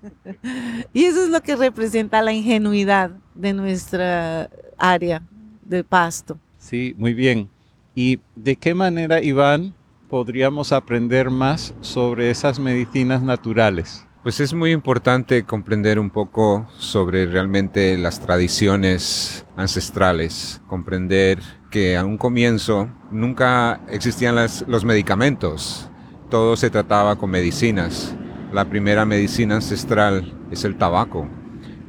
y 0.94 1.04
eso 1.04 1.22
es 1.22 1.28
lo 1.28 1.42
que 1.42 1.54
representa 1.54 2.22
la 2.22 2.32
ingenuidad 2.32 3.10
de 3.34 3.52
nuestra 3.52 4.48
área 4.78 5.22
de 5.62 5.84
pasto. 5.84 6.38
Sí, 6.58 6.94
muy 6.98 7.12
bien. 7.12 7.50
¿Y 8.02 8.18
de 8.34 8.56
qué 8.56 8.72
manera, 8.72 9.22
Iván, 9.22 9.74
podríamos 10.08 10.72
aprender 10.72 11.28
más 11.28 11.74
sobre 11.82 12.30
esas 12.30 12.58
medicinas 12.58 13.22
naturales? 13.22 14.06
Pues 14.22 14.40
es 14.40 14.54
muy 14.54 14.72
importante 14.72 15.44
comprender 15.44 15.98
un 15.98 16.08
poco 16.08 16.66
sobre 16.78 17.26
realmente 17.26 17.98
las 17.98 18.18
tradiciones 18.18 19.44
ancestrales, 19.54 20.62
comprender 20.66 21.40
que 21.70 21.98
a 21.98 22.06
un 22.06 22.16
comienzo 22.16 22.88
nunca 23.10 23.82
existían 23.90 24.34
los 24.34 24.84
medicamentos, 24.86 25.90
todo 26.30 26.56
se 26.56 26.70
trataba 26.70 27.16
con 27.16 27.28
medicinas. 27.28 28.14
La 28.50 28.64
primera 28.64 29.04
medicina 29.04 29.56
ancestral 29.56 30.32
es 30.50 30.64
el 30.64 30.78
tabaco 30.78 31.28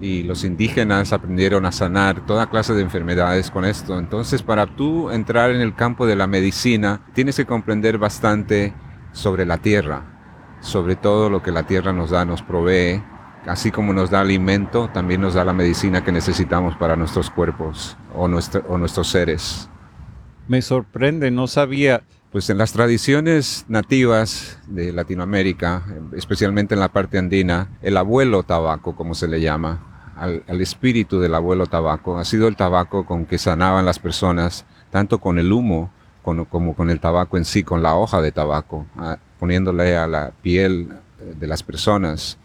y 0.01 0.23
los 0.23 0.43
indígenas 0.43 1.13
aprendieron 1.13 1.65
a 1.65 1.71
sanar 1.71 2.25
toda 2.25 2.49
clase 2.49 2.73
de 2.73 2.81
enfermedades 2.81 3.51
con 3.51 3.65
esto. 3.65 3.99
Entonces, 3.99 4.41
para 4.41 4.65
tú 4.65 5.11
entrar 5.11 5.51
en 5.51 5.61
el 5.61 5.75
campo 5.75 6.07
de 6.07 6.15
la 6.15 6.25
medicina, 6.25 7.01
tienes 7.13 7.37
que 7.37 7.45
comprender 7.45 7.99
bastante 7.99 8.73
sobre 9.13 9.45
la 9.45 9.59
tierra, 9.59 10.57
sobre 10.59 10.95
todo 10.95 11.29
lo 11.29 11.43
que 11.43 11.51
la 11.51 11.63
tierra 11.63 11.93
nos 11.93 12.09
da, 12.09 12.25
nos 12.25 12.41
provee. 12.41 13.03
Así 13.45 13.71
como 13.71 13.93
nos 13.93 14.09
da 14.09 14.21
alimento, 14.21 14.89
también 14.93 15.21
nos 15.21 15.35
da 15.35 15.45
la 15.45 15.53
medicina 15.53 16.03
que 16.03 16.11
necesitamos 16.11 16.75
para 16.75 16.95
nuestros 16.95 17.29
cuerpos 17.29 17.97
o, 18.15 18.25
o 18.25 18.77
nuestros 18.77 19.07
seres. 19.07 19.69
Me 20.47 20.61
sorprende, 20.61 21.31
no 21.31 21.47
sabía 21.47 22.03
pues 22.31 22.49
en 22.49 22.57
las 22.57 22.71
tradiciones 22.71 23.65
nativas 23.67 24.57
de 24.67 24.93
Latinoamérica, 24.93 25.83
especialmente 26.15 26.73
en 26.73 26.79
la 26.79 26.87
parte 26.87 27.17
andina, 27.17 27.77
el 27.81 27.97
abuelo 27.97 28.43
tabaco, 28.43 28.95
como 28.95 29.15
se 29.15 29.27
le 29.27 29.41
llama, 29.41 29.90
al, 30.21 30.61
espíritu 30.61 31.19
del 31.19 31.33
abuelo 31.33 31.65
tabaco, 31.65 32.17
ha 32.17 32.25
sido 32.25 32.47
el 32.47 32.55
tabaco 32.55 33.05
con 33.05 33.25
que 33.25 33.39
sanaban 33.39 33.85
las 33.85 33.97
personas, 33.97 34.65
tanto 34.91 35.19
con 35.19 35.39
el 35.39 35.51
humo 35.51 35.91
como 36.21 36.75
con 36.75 36.91
el 36.91 36.99
tabaco 36.99 37.37
en 37.37 37.45
sí, 37.45 37.63
con 37.63 37.81
la 37.81 37.95
hoja 37.95 38.21
de 38.21 38.31
tabaco, 38.31 38.85
poniéndole 39.39 39.97
a 39.97 40.05
la 40.05 40.31
piel 40.43 40.89
de 41.39 41.47
las 41.47 41.63
personas. 41.63 42.37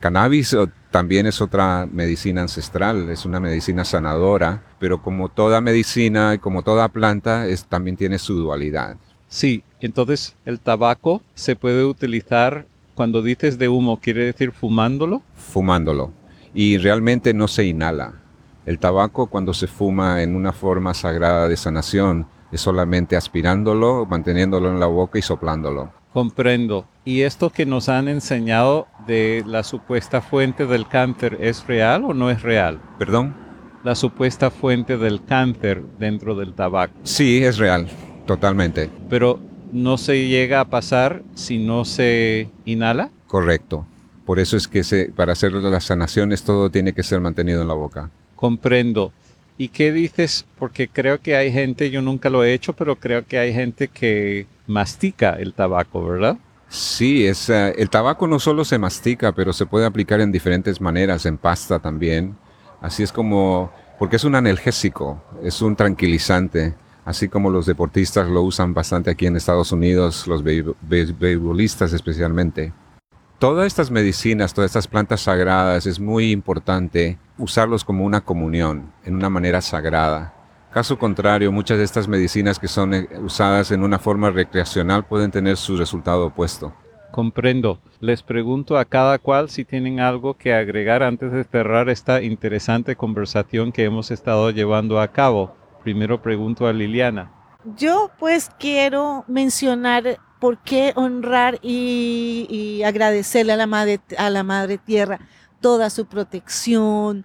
Cannabis 0.00 0.56
también 0.90 1.26
es 1.26 1.42
otra 1.42 1.86
medicina 1.90 2.40
ancestral, 2.40 3.10
es 3.10 3.26
una 3.26 3.40
medicina 3.40 3.84
sanadora, 3.84 4.62
pero 4.78 5.02
como 5.02 5.28
toda 5.28 5.60
medicina 5.60 6.34
y 6.34 6.38
como 6.38 6.62
toda 6.62 6.88
planta, 6.88 7.46
es, 7.46 7.66
también 7.66 7.98
tiene 7.98 8.18
su 8.18 8.34
dualidad. 8.34 8.96
Sí, 9.28 9.62
entonces 9.80 10.34
el 10.46 10.60
tabaco 10.60 11.20
se 11.34 11.56
puede 11.56 11.84
utilizar 11.84 12.66
cuando 12.94 13.20
dices 13.20 13.58
de 13.58 13.68
humo, 13.68 14.00
¿quiere 14.00 14.24
decir 14.24 14.52
fumándolo? 14.52 15.22
Fumándolo. 15.34 16.12
Y 16.54 16.78
realmente 16.78 17.34
no 17.34 17.48
se 17.48 17.66
inhala. 17.66 18.14
El 18.64 18.78
tabaco 18.78 19.26
cuando 19.26 19.52
se 19.52 19.66
fuma 19.66 20.22
en 20.22 20.34
una 20.34 20.52
forma 20.52 20.94
sagrada 20.94 21.48
de 21.48 21.56
sanación 21.56 22.26
es 22.50 22.60
solamente 22.60 23.16
aspirándolo, 23.16 24.06
manteniéndolo 24.06 24.70
en 24.70 24.80
la 24.80 24.86
boca 24.86 25.18
y 25.18 25.22
soplándolo. 25.22 25.92
Comprendo. 26.12 26.86
¿Y 27.04 27.22
esto 27.22 27.50
que 27.50 27.66
nos 27.66 27.88
han 27.88 28.06
enseñado 28.06 28.86
de 29.06 29.42
la 29.46 29.64
supuesta 29.64 30.20
fuente 30.22 30.64
del 30.64 30.86
cáncer 30.86 31.38
es 31.40 31.66
real 31.66 32.04
o 32.04 32.14
no 32.14 32.30
es 32.30 32.42
real? 32.42 32.80
Perdón. 32.98 33.34
La 33.82 33.96
supuesta 33.96 34.50
fuente 34.50 34.96
del 34.96 35.24
cáncer 35.24 35.82
dentro 35.98 36.36
del 36.36 36.54
tabaco. 36.54 36.94
Sí, 37.02 37.44
es 37.44 37.58
real, 37.58 37.88
totalmente. 38.26 38.88
Pero 39.10 39.40
no 39.72 39.98
se 39.98 40.28
llega 40.28 40.60
a 40.60 40.64
pasar 40.66 41.22
si 41.34 41.58
no 41.58 41.84
se 41.84 42.48
inhala. 42.64 43.10
Correcto. 43.26 43.84
Por 44.24 44.38
eso 44.38 44.56
es 44.56 44.68
que 44.68 44.84
se, 44.84 45.06
para 45.06 45.32
hacer 45.32 45.52
las 45.52 45.84
sanaciones 45.84 46.42
todo 46.44 46.70
tiene 46.70 46.92
que 46.92 47.02
ser 47.02 47.20
mantenido 47.20 47.62
en 47.62 47.68
la 47.68 47.74
boca. 47.74 48.10
Comprendo. 48.36 49.12
¿Y 49.56 49.68
qué 49.68 49.92
dices? 49.92 50.46
Porque 50.58 50.88
creo 50.88 51.20
que 51.20 51.36
hay 51.36 51.52
gente, 51.52 51.90
yo 51.90 52.02
nunca 52.02 52.30
lo 52.30 52.42
he 52.42 52.52
hecho, 52.52 52.72
pero 52.72 52.96
creo 52.96 53.24
que 53.26 53.38
hay 53.38 53.52
gente 53.52 53.88
que 53.88 54.46
mastica 54.66 55.34
el 55.38 55.54
tabaco, 55.54 56.04
¿verdad? 56.04 56.38
Sí, 56.68 57.24
es, 57.26 57.50
eh, 57.50 57.72
el 57.78 57.88
tabaco 57.88 58.26
no 58.26 58.40
solo 58.40 58.64
se 58.64 58.78
mastica, 58.78 59.32
pero 59.32 59.52
se 59.52 59.66
puede 59.66 59.86
aplicar 59.86 60.20
en 60.20 60.32
diferentes 60.32 60.80
maneras, 60.80 61.24
en 61.24 61.38
pasta 61.38 61.78
también. 61.78 62.36
Así 62.80 63.04
es 63.04 63.12
como, 63.12 63.70
porque 63.98 64.16
es 64.16 64.24
un 64.24 64.34
analgésico, 64.34 65.22
es 65.42 65.62
un 65.62 65.76
tranquilizante, 65.76 66.74
así 67.04 67.28
como 67.28 67.50
los 67.50 67.66
deportistas 67.66 68.28
lo 68.28 68.42
usan 68.42 68.74
bastante 68.74 69.10
aquí 69.10 69.26
en 69.26 69.36
Estados 69.36 69.70
Unidos, 69.70 70.26
los 70.26 70.42
beisbolistas 70.42 71.92
especialmente. 71.92 72.72
Todas 73.38 73.66
estas 73.66 73.90
medicinas, 73.90 74.54
todas 74.54 74.70
estas 74.70 74.86
plantas 74.88 75.22
sagradas, 75.22 75.86
es 75.86 75.98
muy 75.98 76.30
importante 76.30 77.18
usarlos 77.36 77.84
como 77.84 78.04
una 78.04 78.20
comunión, 78.20 78.92
en 79.04 79.16
una 79.16 79.28
manera 79.28 79.60
sagrada. 79.60 80.32
Caso 80.72 80.98
contrario, 80.98 81.52
muchas 81.52 81.78
de 81.78 81.84
estas 81.84 82.08
medicinas 82.08 82.58
que 82.58 82.68
son 82.68 82.94
eh, 82.94 83.08
usadas 83.22 83.70
en 83.70 83.82
una 83.82 83.98
forma 83.98 84.30
recreacional 84.30 85.04
pueden 85.04 85.30
tener 85.30 85.56
su 85.56 85.76
resultado 85.76 86.26
opuesto. 86.26 86.74
Comprendo. 87.12 87.80
Les 88.00 88.22
pregunto 88.24 88.76
a 88.76 88.84
cada 88.84 89.18
cual 89.18 89.48
si 89.48 89.64
tienen 89.64 90.00
algo 90.00 90.34
que 90.34 90.52
agregar 90.52 91.04
antes 91.04 91.30
de 91.30 91.44
cerrar 91.44 91.88
esta 91.88 92.22
interesante 92.22 92.96
conversación 92.96 93.70
que 93.70 93.84
hemos 93.84 94.10
estado 94.10 94.50
llevando 94.50 95.00
a 95.00 95.08
cabo. 95.08 95.54
Primero 95.84 96.20
pregunto 96.22 96.66
a 96.66 96.72
Liliana. 96.72 97.30
Yo 97.76 98.10
pues 98.18 98.50
quiero 98.58 99.24
mencionar 99.28 100.18
por 100.40 100.58
qué 100.58 100.92
honrar 100.96 101.58
y, 101.62 102.82
agradecerle 102.84 103.52
a 103.52 103.56
la, 103.56 103.66
madre, 103.66 104.00
a 104.18 104.30
la 104.30 104.42
Madre 104.42 104.78
Tierra 104.78 105.20
toda 105.60 105.88
su 105.88 106.06
protección, 106.06 107.24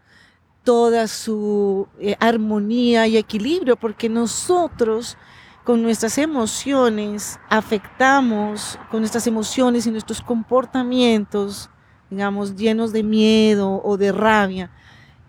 toda 0.64 1.08
su 1.08 1.88
eh, 2.00 2.16
armonía 2.20 3.08
y 3.08 3.18
equilibrio, 3.18 3.76
porque 3.76 4.08
nosotros 4.08 5.18
con 5.64 5.82
nuestras 5.82 6.18
emociones 6.18 7.40
afectamos, 7.50 8.80
con 8.90 9.02
nuestras 9.02 9.28
emociones 9.28 9.86
y 9.86 9.92
nuestros 9.92 10.22
comportamientos, 10.22 11.70
digamos, 12.10 12.56
llenos 12.56 12.94
de 12.94 13.04
miedo 13.04 13.82
o 13.84 13.98
de 13.98 14.12
rabia, 14.12 14.72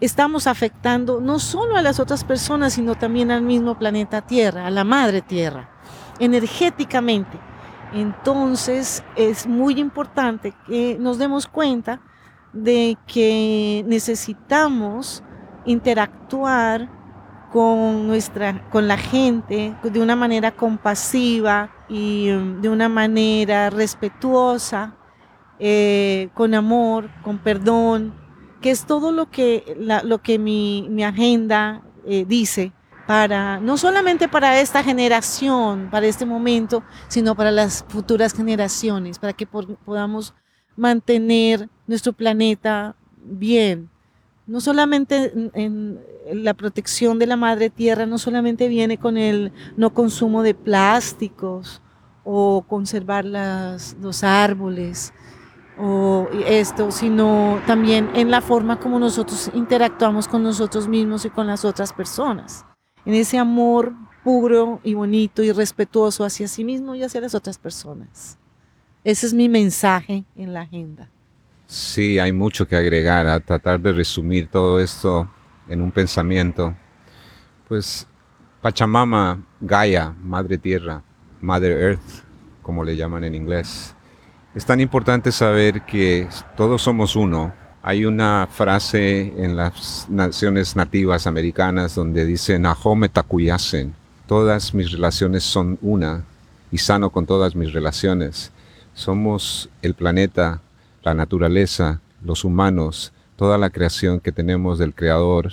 estamos 0.01 0.47
afectando 0.47 1.21
no 1.21 1.39
solo 1.39 1.77
a 1.77 1.83
las 1.83 2.01
otras 2.01 2.25
personas, 2.25 2.73
sino 2.75 2.95
también 2.95 3.31
al 3.31 3.43
mismo 3.43 3.79
planeta 3.79 4.23
Tierra, 4.23 4.67
a 4.67 4.71
la 4.71 4.85
Madre 4.85 5.21
Tierra, 5.21 5.69
energéticamente. 6.19 7.50
Entonces 7.93 9.03
es 9.17 9.47
muy 9.47 9.81
importante 9.81 10.55
que 10.67 10.97
nos 10.99 11.19
demos 11.19 11.47
cuenta 11.47 12.01
de 12.53 12.97
que 13.07 13.85
necesitamos 13.87 15.23
interactuar 15.65 16.89
con 17.53 18.07
nuestra 18.07 18.69
con 18.71 18.87
la 18.87 18.97
gente 18.97 19.75
de 19.83 20.01
una 20.01 20.17
manera 20.17 20.53
compasiva 20.53 21.71
y 21.89 22.31
um, 22.31 22.61
de 22.61 22.69
una 22.69 22.89
manera 22.89 23.71
respetuosa 23.71 24.95
eh, 25.59 26.29
con 26.35 26.55
amor 26.55 27.11
con 27.23 27.39
perdón 27.39 28.15
que 28.61 28.71
es 28.71 28.85
todo 28.85 29.11
lo 29.11 29.31
que 29.31 29.77
lo 30.05 30.23
que 30.23 30.39
mi, 30.39 31.03
agenda 31.03 31.83
eh, 32.07 32.25
dice 32.27 32.73
para 33.11 33.59
no 33.59 33.77
solamente 33.77 34.29
para 34.29 34.61
esta 34.61 34.85
generación 34.85 35.89
para 35.91 36.07
este 36.07 36.25
momento 36.25 36.85
sino 37.09 37.35
para 37.35 37.51
las 37.51 37.85
futuras 37.89 38.33
generaciones 38.33 39.19
para 39.19 39.33
que 39.33 39.47
podamos 39.47 40.33
mantener 40.77 41.69
nuestro 41.87 42.13
planeta 42.13 42.95
bien. 43.23 43.91
No 44.47 44.61
solamente 44.61 45.33
en, 45.55 46.01
la 46.33 46.55
protección 46.55 47.19
de 47.19 47.27
la 47.27 47.37
madre 47.37 47.71
tierra, 47.71 48.07
no 48.07 48.19
solamente 48.19 48.69
viene 48.69 48.99
con 48.99 49.17
el 49.17 49.53
no 49.77 49.93
consumo 49.93 50.43
de 50.43 50.55
plásticos 50.55 51.83
o 52.25 52.65
conservar 52.69 53.25
los 53.25 54.25
árboles 54.25 55.13
o 55.79 56.29
esto, 56.47 56.91
sino 56.91 57.61
también 57.67 58.11
en 58.15 58.31
la 58.31 58.41
forma 58.41 58.79
como 58.79 58.99
nosotros 58.99 59.51
interactuamos 59.55 60.29
con 60.29 60.43
nosotros 60.43 60.87
mismos 60.87 61.25
y 61.25 61.31
con 61.31 61.47
las 61.47 61.65
otras 61.65 61.93
personas, 61.93 62.65
en 63.05 63.15
ese 63.15 63.39
amor 63.39 63.93
puro 64.23 64.81
y 64.85 64.95
bonito 64.95 65.43
y 65.43 65.53
respetuoso 65.53 66.25
hacia 66.25 66.49
sí 66.49 66.65
mismo 66.65 66.95
y 66.95 67.03
hacia 67.03 67.21
las 67.21 67.35
otras 67.35 67.59
personas. 67.59 68.39
Ese 69.03 69.27
es 69.27 69.35
mi 69.35 69.49
mensaje 69.49 70.25
en 70.37 70.53
la 70.53 70.63
agenda. 70.63 71.09
Sí, 71.67 72.19
hay 72.19 72.33
mucho 72.33 72.67
que 72.67 72.77
agregar 72.77 73.27
a 73.27 73.41
tratar 73.41 73.81
de 73.81 73.93
resumir 73.93 74.49
todo 74.49 74.81
esto 74.81 75.31
en 75.69 75.81
un 75.81 75.91
pensamiento. 75.91 76.75
Pues 77.69 78.07
Pachamama, 78.61 79.43
Gaia, 79.61 80.15
Madre 80.23 80.59
Tierra, 80.59 81.03
Mother 81.41 81.73
Earth, 81.81 82.25
como 82.61 82.85
le 82.85 82.97
llaman 82.97 83.25
en 83.25 83.35
inglés. 83.35 83.95
Es 84.55 84.67
tan 84.67 84.81
importante 84.81 85.33
saber 85.33 85.83
que 85.83 86.29
todos 86.57 86.83
somos 86.83 87.15
uno. 87.15 87.55
Hay 87.83 88.05
una 88.05 88.47
frase 88.51 89.33
en 89.43 89.57
las 89.57 90.07
naciones 90.09 90.77
nativas 90.77 91.27
americanas 91.27 91.95
donde 91.95 92.27
dice 92.27 92.59
Nahome 92.59 93.09
Takuyasen, 93.09 93.95
todas 94.27 94.75
mis 94.75 94.93
relaciones 94.93 95.45
son 95.45 95.79
una 95.81 96.25
y 96.71 96.79
sano 96.79 97.11
con 97.11 97.27
todas 97.27 97.57
mis 97.57 97.73
relaciones. 97.73 98.53
Somos 98.95 99.71
el 99.83 99.95
planeta 99.95 100.61
la 101.03 101.15
naturaleza, 101.15 102.01
los 102.23 102.45
humanos, 102.45 103.13
toda 103.37 103.59
la 103.59 103.71
creación 103.71 104.21
que 104.21 104.33
tenemos 104.33 104.79
del 104.79 104.95
Creador, 104.95 105.51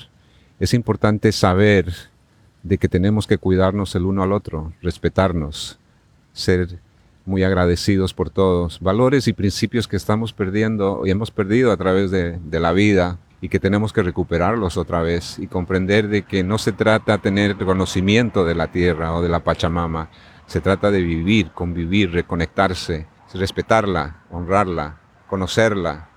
es 0.59 0.73
importante 0.73 1.31
saber 1.31 1.93
de 2.63 2.77
que 2.77 2.89
tenemos 2.89 3.27
que 3.27 3.37
cuidarnos 3.37 3.95
el 3.95 4.05
uno 4.05 4.23
al 4.23 4.33
otro, 4.33 4.73
respetarnos, 4.81 5.79
ser 6.33 6.79
muy 7.27 7.43
agradecidos 7.43 8.13
por 8.13 8.29
todos, 8.29 8.79
valores 8.79 9.27
y 9.27 9.33
principios 9.33 9.87
que 9.87 9.97
estamos 9.97 10.31
perdiendo 10.31 11.01
y 11.05 11.11
hemos 11.11 11.29
perdido 11.29 11.73
a 11.73 11.77
través 11.77 12.09
de, 12.09 12.39
la 12.49 12.71
vida 12.71 13.19
y 13.41 13.49
que 13.49 13.59
tenemos 13.59 13.91
que 13.91 14.01
recuperarlos 14.01 14.77
otra 14.77 15.01
vez 15.01 15.37
y 15.37 15.47
comprender 15.47 16.07
de 16.07 16.23
que 16.23 16.43
no 16.43 16.57
se 16.57 16.71
trata 16.71 17.13
de 17.13 17.17
tener 17.19 17.57
conocimiento 17.57 18.45
de 18.45 18.55
la 18.55 18.67
tierra 18.67 19.13
o 19.13 19.21
de 19.21 19.27
la 19.27 19.41
Pachamama, 19.41 20.09
se 20.45 20.61
trata 20.61 20.89
de 20.89 21.01
vivir, 21.01 21.51
convivir, 21.51 22.11
reconectarse, 22.11 23.07
respetarla, 23.33 24.21
honrarla, 24.31 24.97
conocerla, 25.27 26.07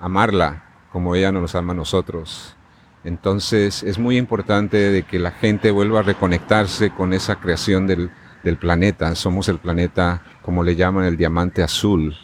amarla 0.00 0.64
como 0.90 1.14
ella 1.14 1.30
nos 1.32 1.54
ama 1.54 1.74
a 1.74 1.76
nosotros. 1.76 2.56
Entonces 3.04 3.82
es 3.82 3.98
muy 3.98 4.16
importante 4.16 4.78
de 4.78 5.02
que 5.02 5.18
la 5.18 5.32
gente 5.32 5.70
vuelva 5.70 6.00
a 6.00 6.02
reconectarse 6.02 6.90
con 6.90 7.12
esa 7.12 7.36
creación 7.36 7.86
del, 7.86 8.10
del 8.46 8.58
planeta. 8.58 9.14
Somos 9.16 9.48
el 9.48 9.58
planeta, 9.58 10.22
como 10.40 10.62
le 10.62 10.76
llaman, 10.76 11.04
el 11.04 11.16
diamante 11.16 11.64
azul. 11.64 12.16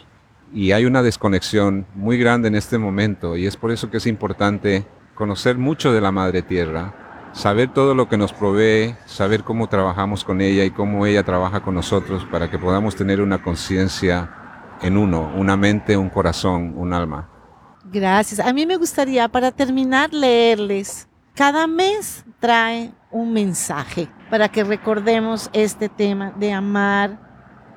Y 0.55 0.71
hay 0.71 0.85
una 0.85 1.03
desconexión 1.03 1.85
muy 1.95 2.17
grande 2.17 2.47
en 2.47 2.55
este 2.55 2.79
momento 2.79 3.37
y 3.37 3.47
es 3.47 3.57
por 3.57 3.73
eso 3.73 3.91
que 3.91 3.97
es 3.97 4.07
importante 4.07 4.87
conocer 5.15 5.59
mucho 5.59 5.93
de 5.93 6.01
la 6.01 6.13
Madre 6.13 6.43
Tierra, 6.43 7.31
saber 7.33 7.73
todo 7.73 7.95
lo 7.95 8.09
que 8.09 8.17
nos 8.17 8.33
provee, 8.33 8.95
saber 9.05 9.43
cómo 9.43 9.69
trabajamos 9.69 10.23
con 10.25 10.41
ella 10.41 10.65
y 10.65 10.71
cómo 10.71 11.07
ella 11.07 11.25
trabaja 11.25 11.61
con 11.61 11.75
nosotros 11.75 12.25
para 12.31 12.51
que 12.51 12.59
podamos 12.59 12.95
tener 12.95 13.21
una 13.21 13.43
conciencia 13.43 14.31
en 14.81 14.97
uno, 14.97 15.33
una 15.37 15.57
mente, 15.57 15.97
un 15.97 16.11
corazón, 16.11 16.75
un 16.77 16.93
alma. 16.93 17.29
Gracias. 17.85 18.39
A 18.39 18.53
mí 18.53 18.65
me 18.65 18.77
gustaría, 18.77 19.29
para 19.29 19.51
terminar, 19.51 20.13
leerles. 20.13 21.09
Cada 21.35 21.67
mes 21.67 22.27
trae 22.41 22.93
un 23.11 23.33
mensaje 23.33 24.07
para 24.29 24.51
que 24.51 24.65
recordemos 24.65 25.49
este 25.55 25.89
tema 25.89 26.31
de 26.33 26.53
amar 26.53 27.19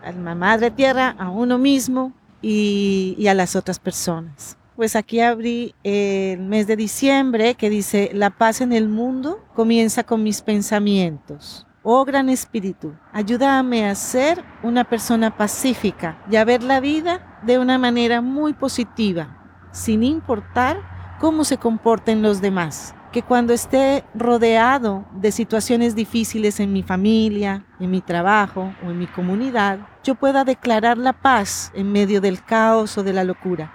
a 0.03 0.11
la 0.11 0.35
Madre 0.35 0.71
Tierra, 0.71 1.15
a 1.17 1.29
uno 1.29 1.57
mismo 1.57 2.11
y, 2.41 3.15
y 3.17 3.27
a 3.27 3.33
las 3.33 3.55
otras 3.55 3.79
personas. 3.79 4.57
Pues 4.75 4.97
aquí 4.97 5.21
abrí 5.21 5.73
el 5.83 6.41
mes 6.41 6.67
de 6.67 6.75
diciembre 6.75 7.55
que 7.55 7.69
dice, 7.69 8.11
la 8.13 8.29
paz 8.29 8.59
en 8.59 8.73
el 8.73 8.89
mundo 8.89 9.41
comienza 9.55 10.03
con 10.03 10.21
mis 10.21 10.41
pensamientos. 10.41 11.65
Oh 11.81 12.03
Gran 12.03 12.27
Espíritu, 12.27 12.93
ayúdame 13.13 13.89
a 13.89 13.95
ser 13.95 14.43
una 14.63 14.83
persona 14.83 15.37
pacífica 15.37 16.21
y 16.29 16.35
a 16.35 16.43
ver 16.43 16.61
la 16.61 16.81
vida 16.81 17.39
de 17.43 17.57
una 17.57 17.77
manera 17.77 18.19
muy 18.19 18.51
positiva, 18.51 19.69
sin 19.71 20.03
importar 20.03 21.17
cómo 21.21 21.45
se 21.45 21.57
comporten 21.57 22.21
los 22.21 22.41
demás. 22.41 22.93
Que 23.15 23.23
cuando 23.23 23.53
esté 23.53 24.03
rodeado 24.13 25.05
de 25.13 25.31
situaciones 25.31 25.95
difíciles 25.95 26.59
en 26.59 26.73
mi 26.73 26.83
familia, 26.83 27.65
en 27.79 27.89
mi 27.89 28.01
trabajo 28.01 28.73
o 28.85 28.89
en 28.89 28.99
mi 28.99 29.07
comunidad, 29.07 29.79
yo 30.03 30.15
pueda 30.15 30.43
declarar 30.43 30.97
la 30.97 31.13
paz 31.13 31.71
en 31.75 31.93
medio 31.93 32.19
del 32.19 32.43
caos 32.43 32.97
o 32.97 33.03
de 33.03 33.13
la 33.13 33.23
locura. 33.23 33.71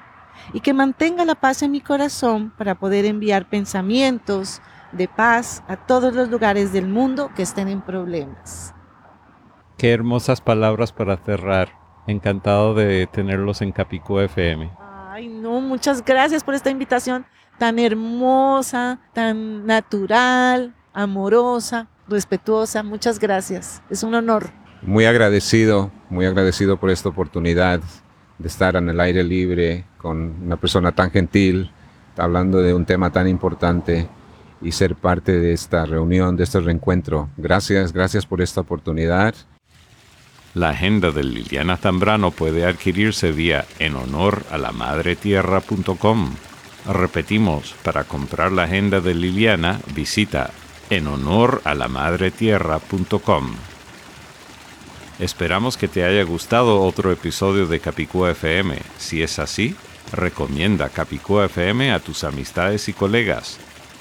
Y 0.52 0.60
que 0.60 0.74
mantenga 0.74 1.24
la 1.24 1.36
paz 1.36 1.62
en 1.62 1.70
mi 1.70 1.80
corazón 1.80 2.52
para 2.58 2.74
poder 2.74 3.06
enviar 3.06 3.48
pensamientos, 3.48 4.60
de 4.92 5.08
paz 5.08 5.62
a 5.68 5.76
todos 5.76 6.14
los 6.14 6.28
lugares 6.28 6.74
del 6.74 6.86
mundo 6.86 7.30
que 7.34 7.42
estén 7.42 7.68
en 7.68 7.80
problemas. 7.80 8.74
Qué 9.78 9.90
hermosas 9.90 10.42
palabras 10.42 10.92
para 10.92 11.16
cerrar. 11.16 11.70
Encantado 12.06 12.74
de 12.74 13.06
tenerlos 13.06 13.62
en 13.62 13.72
Capicú 13.72 14.18
FM. 14.18 14.70
Ay, 15.08 15.28
no, 15.28 15.62
muchas 15.62 16.04
gracias 16.04 16.44
por 16.44 16.52
esta 16.52 16.68
invitación 16.68 17.24
tan 17.60 17.78
hermosa, 17.78 19.00
tan 19.12 19.66
natural, 19.66 20.74
amorosa, 20.94 21.88
respetuosa. 22.08 22.82
Muchas 22.82 23.18
gracias. 23.18 23.82
Es 23.90 24.02
un 24.02 24.14
honor. 24.14 24.48
Muy 24.80 25.04
agradecido, 25.04 25.90
muy 26.08 26.24
agradecido 26.24 26.78
por 26.78 26.88
esta 26.88 27.10
oportunidad 27.10 27.80
de 28.38 28.48
estar 28.48 28.76
en 28.76 28.88
el 28.88 28.98
aire 28.98 29.22
libre 29.22 29.84
con 29.98 30.42
una 30.42 30.56
persona 30.56 30.92
tan 30.92 31.10
gentil, 31.10 31.70
hablando 32.16 32.62
de 32.62 32.72
un 32.72 32.86
tema 32.86 33.12
tan 33.12 33.28
importante 33.28 34.08
y 34.62 34.72
ser 34.72 34.94
parte 34.94 35.38
de 35.38 35.52
esta 35.52 35.84
reunión, 35.84 36.36
de 36.36 36.44
este 36.44 36.60
reencuentro. 36.60 37.28
Gracias, 37.36 37.92
gracias 37.92 38.24
por 38.24 38.40
esta 38.40 38.62
oportunidad. 38.62 39.34
La 40.54 40.70
agenda 40.70 41.10
de 41.10 41.24
Liliana 41.24 41.76
Zambrano 41.76 42.30
puede 42.30 42.64
adquirirse 42.64 43.32
vía 43.32 43.66
en 43.78 43.96
honor 43.96 44.44
a 44.50 44.56
la 44.56 44.72
madretierra.com. 44.72 46.30
Repetimos, 46.86 47.74
para 47.82 48.04
comprar 48.04 48.52
la 48.52 48.64
agenda 48.64 49.00
de 49.00 49.14
Liliana, 49.14 49.80
visita 49.94 50.50
en 50.88 51.06
honor 51.06 51.60
a 51.64 51.74
la 51.74 51.88
madretierra.com. 51.88 53.54
Esperamos 55.18 55.76
que 55.76 55.88
te 55.88 56.04
haya 56.04 56.22
gustado 56.24 56.80
otro 56.80 57.12
episodio 57.12 57.66
de 57.66 57.80
Capicúa 57.80 58.30
FM. 58.30 58.78
Si 58.96 59.22
es 59.22 59.38
así, 59.38 59.76
recomienda 60.12 60.88
Capicúa 60.88 61.44
FM 61.44 61.92
a 61.92 62.00
tus 62.00 62.24
amistades 62.24 62.88
y 62.88 62.94
colegas. 62.94 63.58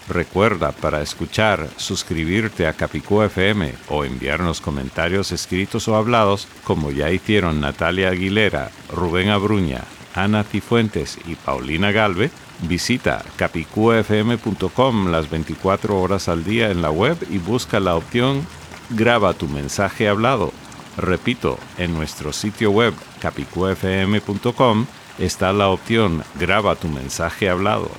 Recuerda 0.08 0.72
para 0.72 1.02
escuchar, 1.02 1.68
suscribirte 1.76 2.66
a 2.66 2.74
Capicúa 2.74 3.26
FM 3.26 3.74
o 3.90 4.06
enviarnos 4.06 4.62
comentarios 4.62 5.32
escritos 5.32 5.88
o 5.88 5.96
hablados 5.96 6.48
como 6.64 6.90
ya 6.90 7.12
hicieron 7.12 7.60
Natalia 7.60 8.10
Aguilera, 8.10 8.72
Rubén 8.92 9.30
Abruña, 9.30 9.84
Ana 10.16 10.44
Cifuentes 10.44 11.18
y 11.26 11.36
Paulina 11.36 11.92
Galve, 11.92 12.32
visita 12.64 13.24
capicuafm.com 13.38 15.12
las 15.12 15.30
24 15.30 16.00
horas 16.00 16.28
al 16.28 16.44
día 16.44 16.72
en 16.72 16.82
la 16.82 16.92
web 16.92 17.18
y 17.30 17.38
busca 17.38 17.80
la 17.80 17.96
opción 17.96 18.46
Graba 18.92 19.34
tu 19.34 19.48
mensaje 19.48 20.08
hablado. 20.08 20.52
Repito, 20.98 21.60
en 21.78 21.94
nuestro 21.94 22.34
sitio 22.34 22.72
web 22.72 22.94
capicuafm.com 23.20 24.86
está 25.20 25.54
la 25.54 25.70
opción 25.70 26.24
Graba 26.40 26.76
tu 26.76 26.88
mensaje 26.88 27.50
hablado 27.50 27.92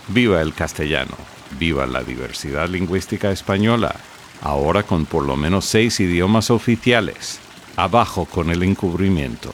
Viva 0.08 0.40
el 0.40 0.52
castellano, 0.52 1.16
viva 1.58 1.86
la 1.86 2.02
diversidad 2.02 2.68
lingüística 2.68 3.30
española, 3.30 3.94
ahora 4.42 4.82
con 4.82 5.06
por 5.06 5.24
lo 5.24 5.36
menos 5.36 5.64
seis 5.64 6.00
idiomas 6.00 6.50
oficiales. 6.50 7.40
Abajo 7.76 8.24
con 8.24 8.50
el 8.50 8.62
encubrimiento. 8.62 9.52